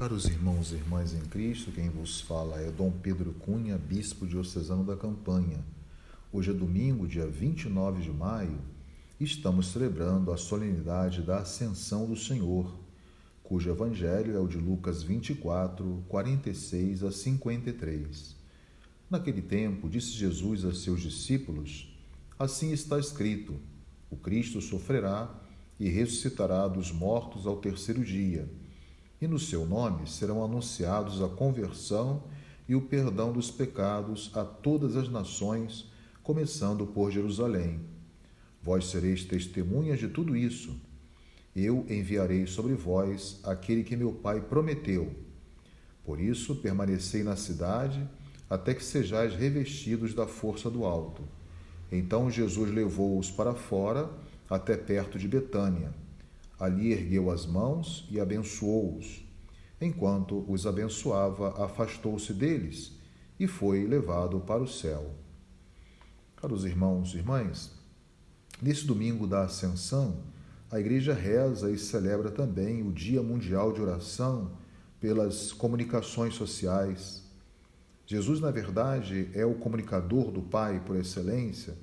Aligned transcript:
Caros 0.00 0.26
irmãos 0.26 0.70
e 0.70 0.76
irmãs 0.76 1.12
em 1.12 1.22
Cristo, 1.22 1.72
quem 1.72 1.90
vos 1.90 2.20
fala 2.20 2.60
é 2.60 2.70
Dom 2.70 2.88
Pedro 2.88 3.32
Cunha, 3.32 3.76
bispo 3.76 4.28
diocesano 4.28 4.84
da 4.84 4.96
Campanha. 4.96 5.58
Hoje 6.32 6.52
é 6.52 6.54
domingo, 6.54 7.04
dia 7.08 7.26
29 7.26 8.02
de 8.02 8.10
maio, 8.12 8.60
e 9.18 9.24
estamos 9.24 9.72
celebrando 9.72 10.30
a 10.30 10.36
solenidade 10.36 11.20
da 11.22 11.38
Ascensão 11.38 12.06
do 12.06 12.14
Senhor, 12.14 12.78
cujo 13.42 13.68
evangelho 13.68 14.36
é 14.36 14.38
o 14.38 14.46
de 14.46 14.56
Lucas 14.56 15.02
24, 15.02 16.04
46 16.06 17.02
a 17.02 17.10
53. 17.10 18.36
Naquele 19.10 19.42
tempo, 19.42 19.88
disse 19.88 20.12
Jesus 20.12 20.64
a 20.64 20.72
seus 20.72 21.00
discípulos: 21.00 21.92
Assim 22.38 22.70
está 22.70 23.00
escrito: 23.00 23.60
O 24.08 24.16
Cristo 24.16 24.60
sofrerá 24.60 25.28
e 25.76 25.88
ressuscitará 25.88 26.68
dos 26.68 26.92
mortos 26.92 27.48
ao 27.48 27.56
terceiro 27.56 28.04
dia 28.04 28.48
e 29.20 29.26
no 29.26 29.38
seu 29.38 29.66
nome 29.66 30.08
serão 30.08 30.44
anunciados 30.44 31.20
a 31.22 31.28
conversão 31.28 32.22
e 32.68 32.74
o 32.74 32.82
perdão 32.82 33.32
dos 33.32 33.50
pecados 33.50 34.30
a 34.34 34.44
todas 34.44 34.96
as 34.96 35.08
nações, 35.08 35.90
começando 36.22 36.86
por 36.86 37.10
Jerusalém. 37.10 37.80
Vós 38.62 38.86
sereis 38.86 39.24
testemunhas 39.24 39.98
de 39.98 40.08
tudo 40.08 40.36
isso. 40.36 40.76
Eu 41.56 41.84
enviarei 41.88 42.46
sobre 42.46 42.74
vós 42.74 43.40
aquele 43.42 43.82
que 43.82 43.96
meu 43.96 44.12
Pai 44.12 44.40
prometeu. 44.40 45.12
Por 46.04 46.20
isso, 46.20 46.56
permanecei 46.56 47.22
na 47.22 47.36
cidade 47.36 48.06
até 48.48 48.74
que 48.74 48.84
sejais 48.84 49.34
revestidos 49.34 50.14
da 50.14 50.26
força 50.26 50.70
do 50.70 50.84
alto. 50.84 51.22
Então 51.90 52.30
Jesus 52.30 52.70
levou-os 52.70 53.30
para 53.30 53.54
fora, 53.54 54.10
até 54.48 54.76
perto 54.76 55.18
de 55.18 55.26
Betânia 55.28 55.92
Ali 56.58 56.92
ergueu 56.92 57.30
as 57.30 57.46
mãos 57.46 58.06
e 58.10 58.18
abençoou-os. 58.18 59.24
Enquanto 59.80 60.44
os 60.50 60.66
abençoava, 60.66 61.64
afastou-se 61.64 62.32
deles 62.32 62.98
e 63.38 63.46
foi 63.46 63.86
levado 63.86 64.40
para 64.40 64.62
o 64.62 64.66
céu. 64.66 65.14
Caros 66.36 66.64
irmãos 66.64 67.14
e 67.14 67.18
irmãs, 67.18 67.72
nesse 68.60 68.84
domingo 68.84 69.26
da 69.26 69.42
Ascensão, 69.42 70.24
a 70.70 70.80
Igreja 70.80 71.14
reza 71.14 71.70
e 71.70 71.78
celebra 71.78 72.30
também 72.30 72.82
o 72.86 72.92
Dia 72.92 73.22
Mundial 73.22 73.72
de 73.72 73.80
Oração 73.80 74.50
pelas 75.00 75.52
comunicações 75.52 76.34
sociais. 76.34 77.22
Jesus, 78.04 78.40
na 78.40 78.50
verdade, 78.50 79.30
é 79.32 79.46
o 79.46 79.54
comunicador 79.54 80.30
do 80.32 80.42
Pai 80.42 80.82
por 80.84 80.96
excelência. 80.96 81.76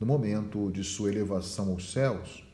No 0.00 0.06
momento 0.06 0.70
de 0.70 0.82
sua 0.82 1.10
elevação 1.10 1.70
aos 1.70 1.92
céus, 1.92 2.45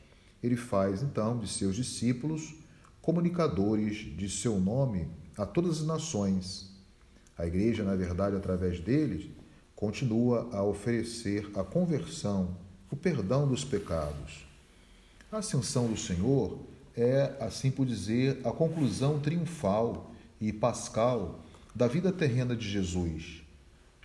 ele 0.43 0.57
faz 0.57 1.01
então 1.01 1.39
de 1.39 1.47
seus 1.47 1.75
discípulos 1.75 2.53
comunicadores 3.01 3.97
de 4.17 4.29
seu 4.29 4.59
nome 4.59 5.07
a 5.37 5.45
todas 5.45 5.79
as 5.79 5.87
nações. 5.87 6.69
A 7.37 7.47
igreja, 7.47 7.83
na 7.83 7.95
verdade, 7.95 8.35
através 8.35 8.79
deles, 8.79 9.29
continua 9.75 10.49
a 10.51 10.63
oferecer 10.63 11.49
a 11.55 11.63
conversão, 11.63 12.57
o 12.91 12.95
perdão 12.95 13.47
dos 13.47 13.63
pecados. 13.63 14.45
A 15.31 15.37
ascensão 15.37 15.87
do 15.87 15.97
Senhor 15.97 16.59
é, 16.95 17.35
assim 17.39 17.71
por 17.71 17.85
dizer, 17.85 18.39
a 18.43 18.51
conclusão 18.51 19.19
triunfal 19.19 20.11
e 20.39 20.53
pascal 20.53 21.39
da 21.73 21.87
vida 21.87 22.11
terrena 22.11 22.55
de 22.55 22.69
Jesus. 22.69 23.41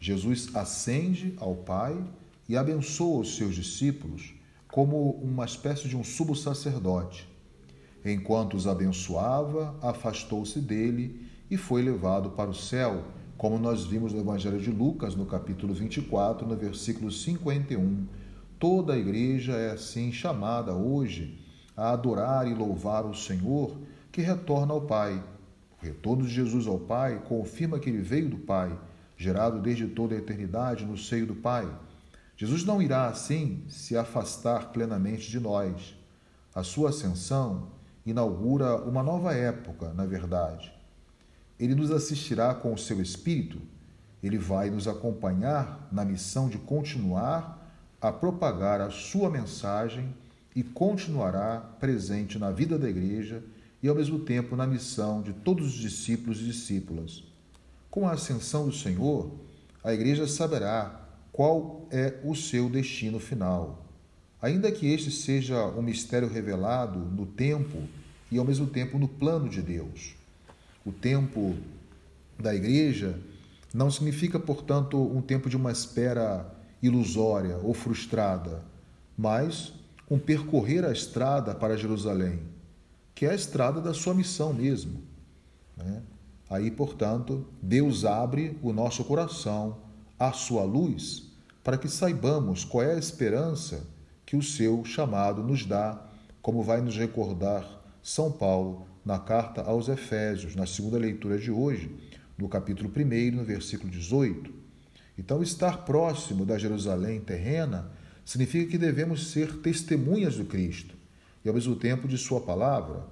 Jesus 0.01 0.55
ascende 0.55 1.35
ao 1.37 1.55
Pai 1.55 2.03
e 2.49 2.57
abençoa 2.57 3.21
os 3.21 3.37
seus 3.37 3.55
discípulos 3.55 4.38
como 4.79 5.11
uma 5.21 5.45
espécie 5.45 5.89
de 5.89 5.97
um 5.97 6.05
sumo 6.05 6.37
sacerdote. 6.37 7.29
Enquanto 8.05 8.57
os 8.57 8.69
abençoava, 8.69 9.75
afastou-se 9.83 10.61
dele 10.61 11.21
e 11.51 11.57
foi 11.57 11.83
levado 11.83 12.31
para 12.31 12.49
o 12.49 12.55
céu, 12.55 13.03
como 13.37 13.59
nós 13.59 13.85
vimos 13.85 14.13
no 14.13 14.21
Evangelho 14.21 14.61
de 14.61 14.71
Lucas, 14.71 15.17
no 15.17 15.27
capítulo 15.27 15.75
24, 15.75 16.47
no 16.47 16.55
versículo 16.55 17.11
51. 17.11 18.07
Toda 18.57 18.93
a 18.93 18.97
igreja 18.97 19.55
é 19.55 19.73
assim 19.73 20.13
chamada 20.13 20.73
hoje 20.73 21.45
a 21.77 21.91
adorar 21.91 22.47
e 22.47 22.55
louvar 22.55 23.05
o 23.05 23.17
Senhor 23.17 23.77
que 24.13 24.21
retorna 24.21 24.75
ao 24.75 24.83
Pai. 24.83 25.21
O 25.83 25.87
retorno 25.87 26.25
de 26.25 26.33
Jesus 26.33 26.69
ao 26.69 26.79
Pai 26.79 27.21
confirma 27.27 27.81
que 27.81 27.91
ele 27.91 27.99
veio 27.99 28.29
do 28.29 28.39
Pai, 28.39 28.79
gerado 29.17 29.59
desde 29.59 29.89
toda 29.89 30.15
a 30.15 30.19
eternidade 30.19 30.87
no 30.87 30.97
seio 30.97 31.27
do 31.27 31.35
Pai. 31.35 31.69
Jesus 32.39 32.63
não 32.65 32.81
irá, 32.81 33.09
assim, 33.09 33.65
se 33.69 33.97
afastar 33.97 34.71
plenamente 34.71 35.29
de 35.29 35.41
nós. 35.41 35.97
A 36.55 36.63
sua 36.63 36.91
ascensão 36.91 37.73
inaugura 38.07 38.77
uma 38.77 39.03
nova 39.03 39.35
época, 39.35 39.93
na 39.93 40.07
verdade. 40.07 40.73
Ele 41.59 41.75
nos 41.75 41.91
assistirá 41.91 42.55
com 42.55 42.73
o 42.73 42.79
seu 42.79 43.03
Espírito, 43.03 43.61
ele 44.23 44.39
vai 44.39 44.71
nos 44.71 44.87
acompanhar 44.87 45.89
na 45.91 46.05
missão 46.05 46.49
de 46.49 46.59
continuar 46.59 47.69
a 48.01 48.13
propagar 48.13 48.81
a 48.81 48.91
sua 48.91 49.29
mensagem 49.29 50.15
e 50.55 50.63
continuará 50.63 51.59
presente 51.81 52.39
na 52.39 52.53
vida 52.53 52.79
da 52.79 52.89
igreja 52.89 53.43
e, 53.83 53.89
ao 53.89 53.97
mesmo 53.97 54.21
tempo, 54.21 54.55
na 54.55 54.65
missão 54.65 55.23
de 55.23 55.33
todos 55.33 55.67
os 55.67 55.73
discípulos 55.73 56.41
e 56.41 56.45
discípulas. 56.45 57.25
Com 57.91 58.07
a 58.07 58.13
ascensão 58.13 58.65
do 58.67 58.73
Senhor, 58.73 59.29
a 59.83 59.93
igreja 59.93 60.29
saberá 60.29 61.08
qual 61.33 61.87
é 61.91 62.19
o 62.25 62.35
seu 62.35 62.69
destino 62.69 63.19
final. 63.19 63.85
Ainda 64.41 64.71
que 64.71 64.87
este 64.93 65.11
seja 65.11 65.67
um 65.67 65.83
mistério 65.83 66.29
revelado 66.29 66.99
no 66.99 67.27
tempo 67.27 67.83
e 68.31 68.39
ao 68.39 68.45
mesmo 68.45 68.67
tempo 68.67 68.99
no 68.99 69.09
plano 69.09 69.49
de 69.49 69.61
Deus. 69.61 70.15
O 70.85 70.93
tempo 70.93 71.57
da 72.39 72.55
igreja 72.55 73.19
não 73.75 73.91
significa, 73.91 74.39
portanto, 74.39 74.97
um 74.97 75.21
tempo 75.21 75.51
de 75.51 75.57
uma 75.57 75.73
espera 75.73 76.47
ilusória 76.83 77.59
ou 77.63 77.75
frustrada, 77.75 78.63
mas 79.17 79.73
um 80.11 80.19
percorrer 80.19 80.85
a 80.85 80.93
estrada 80.93 81.55
para 81.55 81.77
Jerusalém, 81.77 82.41
que 83.15 83.27
é 83.27 83.31
a 83.31 83.35
estrada 83.35 83.81
da 83.81 83.93
sua 83.93 84.15
missão 84.15 84.53
mesmo. 84.53 85.03
Né? 85.77 86.03
Aí, 86.49 86.71
portanto, 86.71 87.45
Deus 87.61 88.05
abre 88.05 88.57
o 88.63 88.73
nosso 88.73 89.05
coração 89.05 89.88
à 90.19 90.33
sua 90.33 90.65
luz, 90.65 91.31
para 91.63 91.79
que 91.79 91.89
saibamos 91.89 92.65
qual 92.65 92.85
é 92.85 92.95
a 92.95 92.99
esperança 92.99 93.87
que 94.27 94.37
o 94.37 94.43
seu 94.43 94.85
chamado 94.85 95.43
nos 95.43 95.65
dá, 95.65 96.03
como 96.43 96.63
vai 96.63 96.81
nos 96.81 96.97
recordar 96.97 97.67
São 98.03 98.33
Paulo 98.33 98.87
na 99.05 99.19
carta 99.19 99.63
aos 99.63 99.89
Efésios, 99.89 100.55
na 100.55 100.67
segunda 100.67 100.99
leitura 100.99 101.39
de 101.39 101.51
hoje, 101.51 101.91
no 102.37 102.49
capítulo 102.49 102.91
1, 102.95 103.37
no 103.37 103.45
versículo 103.45 103.91
18. 103.91 104.53
Então, 105.17 105.43
estar 105.43 105.85
próximo 105.85 106.45
da 106.45 106.59
Jerusalém 106.59 107.21
terrena 107.21 107.91
significa 108.25 108.71
que 108.71 108.79
devemos 108.79 109.31
ser 109.31 109.61
testemunhas 109.61 110.37
do 110.37 110.45
Cristo 110.45 110.95
e, 111.45 111.49
ao 111.49 111.55
mesmo 111.55 111.75
tempo, 111.75 112.07
de 112.07 112.19
Sua 112.19 112.41
palavra. 112.41 113.07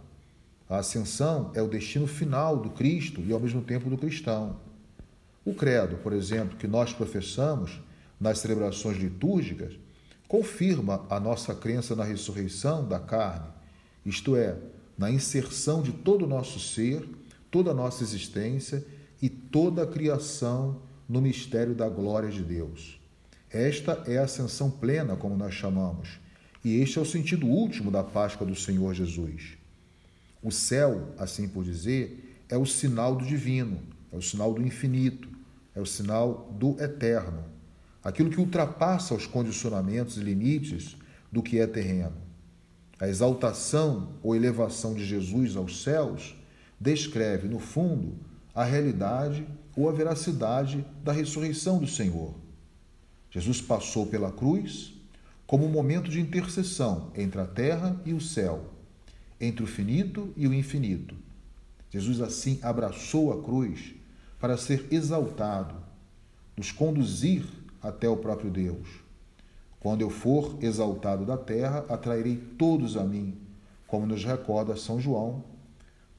A 0.68 0.78
ascensão 0.78 1.50
é 1.54 1.62
o 1.62 1.68
destino 1.68 2.06
final 2.06 2.58
do 2.58 2.70
Cristo 2.70 3.22
e, 3.26 3.32
ao 3.32 3.40
mesmo 3.40 3.62
tempo, 3.62 3.88
do 3.88 3.96
cristão. 3.96 4.56
O 5.46 5.54
credo, 5.54 5.98
por 5.98 6.12
exemplo, 6.12 6.58
que 6.58 6.66
nós 6.66 6.92
professamos 6.92 7.80
nas 8.20 8.40
celebrações 8.40 8.96
litúrgicas, 8.98 9.78
confirma 10.26 11.06
a 11.08 11.20
nossa 11.20 11.54
crença 11.54 11.94
na 11.94 12.02
ressurreição 12.02 12.86
da 12.86 12.98
carne, 12.98 13.46
isto 14.04 14.34
é, 14.34 14.58
na 14.98 15.08
inserção 15.08 15.82
de 15.82 15.92
todo 15.92 16.24
o 16.24 16.28
nosso 16.28 16.58
ser, 16.58 17.08
toda 17.48 17.70
a 17.70 17.74
nossa 17.74 18.02
existência 18.02 18.84
e 19.22 19.28
toda 19.28 19.84
a 19.84 19.86
criação 19.86 20.82
no 21.08 21.22
mistério 21.22 21.76
da 21.76 21.88
glória 21.88 22.28
de 22.28 22.42
Deus. 22.42 23.00
Esta 23.48 24.02
é 24.08 24.18
a 24.18 24.24
ascensão 24.24 24.68
plena, 24.68 25.14
como 25.14 25.36
nós 25.36 25.54
chamamos, 25.54 26.18
e 26.64 26.80
este 26.80 26.98
é 26.98 27.02
o 27.02 27.06
sentido 27.06 27.46
último 27.46 27.92
da 27.92 28.02
Páscoa 28.02 28.44
do 28.44 28.56
Senhor 28.56 28.92
Jesus. 28.94 29.56
O 30.42 30.50
céu, 30.50 31.14
assim 31.16 31.46
por 31.46 31.62
dizer, 31.62 32.42
é 32.48 32.58
o 32.58 32.66
sinal 32.66 33.14
do 33.14 33.24
divino, 33.24 33.80
é 34.12 34.16
o 34.16 34.22
sinal 34.22 34.53
do 34.53 34.60
infinito, 34.60 35.35
é 35.76 35.80
o 35.80 35.86
sinal 35.86 36.50
do 36.58 36.82
eterno, 36.82 37.44
aquilo 38.02 38.30
que 38.30 38.40
ultrapassa 38.40 39.14
os 39.14 39.26
condicionamentos 39.26 40.16
e 40.16 40.20
limites 40.20 40.96
do 41.30 41.42
que 41.42 41.58
é 41.60 41.66
terreno. 41.66 42.16
A 42.98 43.06
exaltação 43.06 44.14
ou 44.22 44.34
elevação 44.34 44.94
de 44.94 45.04
Jesus 45.04 45.54
aos 45.54 45.82
céus 45.82 46.34
descreve, 46.80 47.46
no 47.46 47.58
fundo, 47.58 48.14
a 48.54 48.64
realidade 48.64 49.46
ou 49.76 49.86
a 49.86 49.92
veracidade 49.92 50.82
da 51.04 51.12
ressurreição 51.12 51.78
do 51.78 51.86
Senhor. 51.86 52.34
Jesus 53.30 53.60
passou 53.60 54.06
pela 54.06 54.32
cruz 54.32 54.94
como 55.46 55.66
um 55.66 55.70
momento 55.70 56.10
de 56.10 56.18
intercessão 56.18 57.12
entre 57.14 57.38
a 57.38 57.46
terra 57.46 58.00
e 58.06 58.14
o 58.14 58.20
céu, 58.20 58.64
entre 59.38 59.62
o 59.62 59.66
finito 59.66 60.32
e 60.38 60.48
o 60.48 60.54
infinito. 60.54 61.14
Jesus 61.90 62.22
assim 62.22 62.58
abraçou 62.62 63.30
a 63.30 63.42
cruz 63.42 63.94
para 64.41 64.56
ser 64.56 64.86
exaltado, 64.91 65.74
nos 66.56 66.72
conduzir 66.72 67.44
até 67.83 68.09
o 68.09 68.16
próprio 68.16 68.50
Deus. 68.50 68.88
Quando 69.80 70.00
eu 70.00 70.10
for 70.10 70.56
exaltado 70.60 71.24
da 71.24 71.36
terra, 71.36 71.84
atrairei 71.88 72.36
todos 72.59 72.97
a 72.97 73.04
mim, 73.04 73.38
como 73.86 74.06
nos 74.06 74.24
recorda 74.24 74.77
São 74.77 75.00
João, 75.00 75.44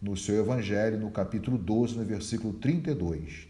no 0.02 0.16
seu 0.16 0.36
Evangelho, 0.36 1.00
no 1.00 1.12
capítulo 1.12 1.58
12, 1.58 1.98
no 1.98 2.06
versículo 2.06 2.54
32. 2.54 3.48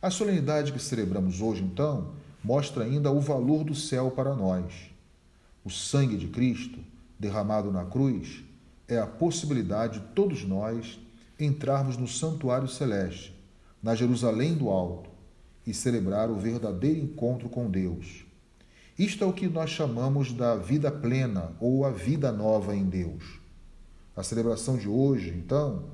A 0.00 0.10
solenidade 0.10 0.72
que 0.72 0.78
celebramos 0.78 1.40
hoje, 1.40 1.62
então, 1.62 2.14
mostra 2.42 2.84
ainda 2.84 3.10
o 3.10 3.20
valor 3.20 3.64
do 3.64 3.74
céu 3.74 4.10
para 4.10 4.34
nós. 4.34 4.72
O 5.64 5.70
sangue 5.70 6.16
de 6.16 6.28
Cristo, 6.28 6.78
derramado 7.18 7.72
na 7.72 7.84
cruz, 7.84 8.44
é 8.86 8.98
a 8.98 9.06
possibilidade 9.06 9.98
de 9.98 10.06
todos 10.14 10.44
nós 10.44 10.98
entrarmos 11.38 11.96
no 11.96 12.06
santuário 12.06 12.68
celeste, 12.68 13.35
na 13.82 13.94
Jerusalém 13.94 14.54
do 14.54 14.68
Alto, 14.68 15.10
e 15.66 15.74
celebrar 15.74 16.30
o 16.30 16.36
verdadeiro 16.36 17.00
encontro 17.00 17.48
com 17.48 17.68
Deus. 17.68 18.24
Isto 18.98 19.24
é 19.24 19.26
o 19.26 19.32
que 19.32 19.48
nós 19.48 19.70
chamamos 19.70 20.32
da 20.32 20.56
vida 20.56 20.90
plena 20.90 21.52
ou 21.60 21.84
a 21.84 21.90
vida 21.90 22.30
nova 22.30 22.74
em 22.74 22.84
Deus. 22.84 23.40
A 24.16 24.22
celebração 24.22 24.78
de 24.78 24.88
hoje, 24.88 25.34
então, 25.36 25.84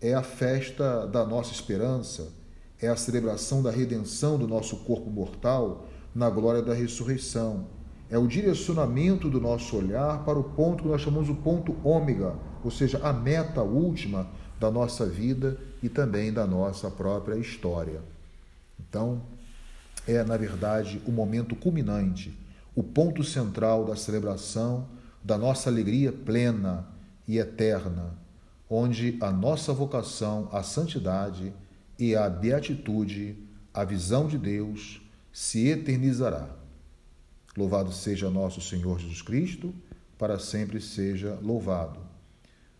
é 0.00 0.12
a 0.12 0.22
festa 0.22 1.06
da 1.06 1.24
nossa 1.24 1.52
esperança, 1.52 2.32
é 2.80 2.88
a 2.88 2.96
celebração 2.96 3.62
da 3.62 3.70
redenção 3.70 4.36
do 4.36 4.48
nosso 4.48 4.78
corpo 4.78 5.08
mortal 5.08 5.86
na 6.14 6.28
glória 6.28 6.60
da 6.60 6.74
ressurreição. 6.74 7.66
É 8.10 8.18
o 8.18 8.26
direcionamento 8.26 9.30
do 9.30 9.40
nosso 9.40 9.76
olhar 9.76 10.24
para 10.24 10.38
o 10.38 10.44
ponto 10.44 10.82
que 10.82 10.88
nós 10.88 11.00
chamamos 11.00 11.28
o 11.28 11.36
ponto 11.36 11.76
ômega, 11.84 12.34
ou 12.64 12.70
seja, 12.70 12.98
a 13.02 13.12
meta 13.12 13.62
última 13.62 14.28
da 14.60 14.70
nossa 14.70 15.06
vida 15.06 15.56
e 15.82 15.88
também 15.88 16.30
da 16.30 16.46
nossa 16.46 16.90
própria 16.90 17.36
história. 17.36 18.02
Então, 18.78 19.22
é, 20.06 20.22
na 20.22 20.36
verdade, 20.36 21.00
o 21.06 21.10
momento 21.10 21.56
culminante, 21.56 22.38
o 22.74 22.82
ponto 22.82 23.24
central 23.24 23.86
da 23.86 23.96
celebração 23.96 24.86
da 25.24 25.38
nossa 25.38 25.70
alegria 25.70 26.12
plena 26.12 26.86
e 27.26 27.38
eterna, 27.38 28.14
onde 28.68 29.16
a 29.20 29.30
nossa 29.32 29.72
vocação 29.72 30.48
à 30.52 30.62
santidade 30.62 31.52
e 31.98 32.14
à 32.14 32.28
beatitude, 32.28 33.36
a 33.72 33.82
visão 33.84 34.26
de 34.26 34.36
Deus, 34.38 35.00
se 35.32 35.68
eternizará. 35.68 36.48
Louvado 37.56 37.92
seja 37.92 38.30
nosso 38.30 38.60
Senhor 38.60 38.98
Jesus 38.98 39.22
Cristo, 39.22 39.74
para 40.18 40.38
sempre 40.38 40.80
seja 40.80 41.38
louvado. 41.42 42.09